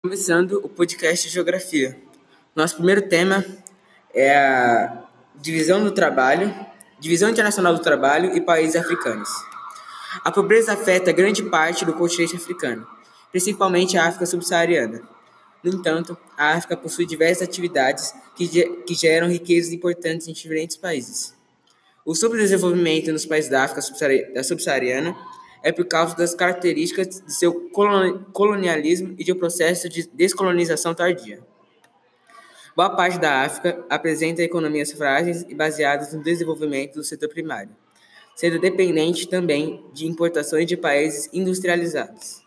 [0.00, 1.98] Começando o podcast Geografia.
[2.54, 3.44] Nosso primeiro tema
[4.14, 6.54] é a divisão do trabalho,
[7.00, 9.28] divisão internacional do trabalho e países africanos.
[10.24, 12.86] A pobreza afeta grande parte do continente africano,
[13.32, 15.02] principalmente a África subsaariana.
[15.64, 18.46] No entanto, a África possui diversas atividades que,
[18.86, 21.34] que geram riquezas importantes em diferentes países.
[22.06, 23.82] O subdesenvolvimento nos países da África
[24.44, 25.16] subsaariana
[25.62, 27.70] é por causa das características de seu
[28.32, 31.40] colonialismo e de um processo de descolonização tardia.
[32.76, 37.70] Boa parte da África apresenta economias frágeis e baseadas no desenvolvimento do setor primário,
[38.36, 42.46] sendo dependente também de importações de países industrializados.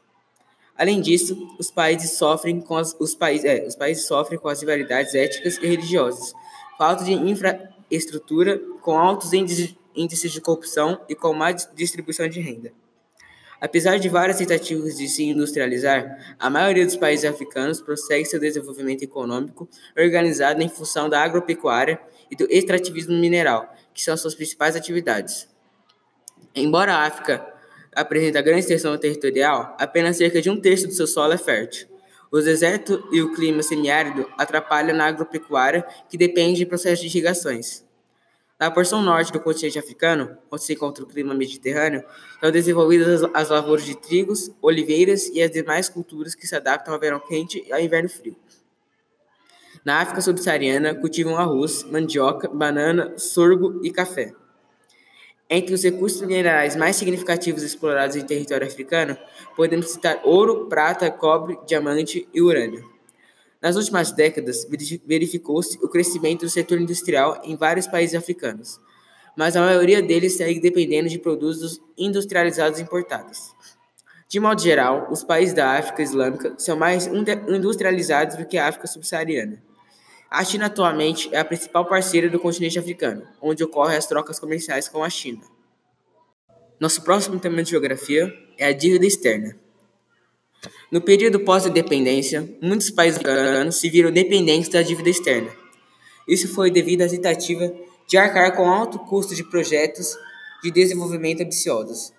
[0.78, 4.62] Além disso, os países sofrem com as, os, países, é, os países sofrem com as
[4.62, 6.34] rivalidades étnicas e religiosas,
[6.78, 12.72] falta de infraestrutura, com altos índices, índices de corrupção e com má distribuição de renda.
[13.62, 19.04] Apesar de várias tentativas de se industrializar, a maioria dos países africanos prossegue seu desenvolvimento
[19.04, 25.48] econômico organizado em função da agropecuária e do extrativismo mineral, que são suas principais atividades.
[26.56, 27.46] Embora a África
[27.96, 31.88] apresente grande extensão territorial, apenas cerca de um terço do seu solo é fértil.
[32.32, 37.86] O deserto e o clima semiárido atrapalham na agropecuária, que depende de processos de irrigações.
[38.62, 42.04] Na porção norte do continente africano, onde se encontra o clima mediterrâneo,
[42.40, 47.00] são desenvolvidas as lavouras de trigos, oliveiras e as demais culturas que se adaptam ao
[47.00, 48.36] verão quente e ao inverno frio.
[49.84, 54.32] Na África subsaariana, cultivam arroz, mandioca, banana, sorgo e café.
[55.50, 59.18] Entre os recursos minerais mais significativos explorados em território africano,
[59.56, 63.01] podemos citar ouro, prata, cobre, diamante e urânio.
[63.62, 64.68] Nas últimas décadas,
[65.06, 68.80] verificou-se o crescimento do setor industrial em vários países africanos,
[69.38, 73.54] mas a maioria deles segue dependendo de produtos industrializados importados.
[74.28, 78.88] De modo geral, os países da África Islâmica são mais industrializados do que a África
[78.88, 79.62] subsaariana.
[80.30, 84.88] A China atualmente é a principal parceira do continente africano, onde ocorrem as trocas comerciais
[84.88, 85.42] com a China.
[86.80, 89.61] Nosso próximo tema de geografia é a dívida externa.
[90.92, 95.50] No período pós-independência, muitos países africanos se viram dependentes da dívida externa.
[96.28, 97.74] Isso foi devido à tentativa
[98.08, 100.16] de arcar com alto custo de projetos
[100.64, 102.14] de desenvolvimento ambiciosos.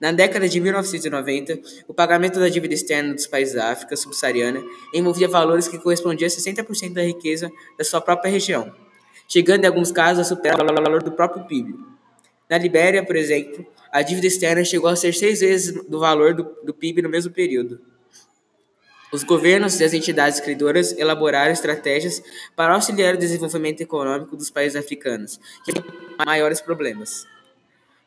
[0.00, 4.62] Na década de 1990, o pagamento da dívida externa dos países da África subsaariana
[4.94, 8.74] envolvia valores que correspondiam a 60% da riqueza da sua própria região,
[9.28, 11.95] chegando em alguns casos a superar o valor do próprio PIB.
[12.48, 16.44] Na Libéria, por exemplo, a dívida externa chegou a ser seis vezes do valor do,
[16.64, 17.80] do PIB no mesmo período.
[19.12, 22.22] Os governos e as entidades criadoras elaboraram estratégias
[22.54, 25.84] para auxiliar o desenvolvimento econômico dos países africanos, que têm
[26.24, 27.26] maiores problemas.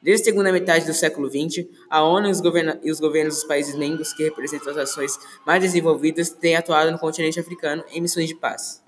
[0.01, 2.41] Desde a segunda metade do século XX, a ONU e os,
[2.83, 6.99] e os, governos dos países membros que representam as nações mais desenvolvidas têm atuado no
[6.99, 8.81] continente africano em missões de paz.